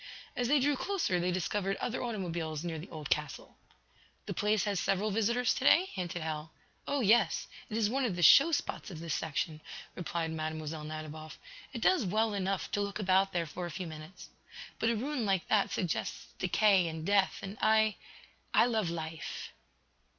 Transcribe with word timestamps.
As 0.35 0.47
they 0.47 0.59
drew 0.59 0.75
closer 0.75 1.19
they 1.19 1.31
discovered 1.31 1.77
other 1.77 2.01
automobiles 2.01 2.63
near 2.63 2.79
the 2.79 2.89
old 2.89 3.11
castle. 3.11 3.55
"The 4.25 4.33
place 4.33 4.63
has 4.63 4.79
several 4.79 5.11
visitors 5.11 5.53
to 5.53 5.63
day?" 5.63 5.89
hinted 5.93 6.23
Hal. 6.23 6.51
"Oh, 6.87 7.01
yes; 7.01 7.47
it 7.69 7.77
is 7.77 7.87
one 7.87 8.03
of 8.03 8.15
the 8.15 8.23
show 8.23 8.51
spots 8.51 8.89
of 8.89 8.99
this 8.99 9.13
section," 9.13 9.61
replied 9.93 10.31
Mlle. 10.31 10.55
Nadiboff. 10.85 11.37
"It 11.71 11.81
does 11.81 12.03
well 12.03 12.33
enough 12.33 12.71
to 12.71 12.81
look 12.81 12.97
about 12.97 13.31
there 13.31 13.45
for 13.45 13.67
a 13.67 13.69
few 13.69 13.85
minutes. 13.85 14.29
But 14.79 14.89
a 14.89 14.95
ruin 14.95 15.23
like 15.23 15.47
that 15.49 15.69
suggests 15.69 16.33
death 16.39 16.51
and 16.63 17.05
decay, 17.05 17.15
and 17.43 17.57
I 17.61 17.97
I 18.55 18.65
love 18.65 18.89
life." 18.89 19.51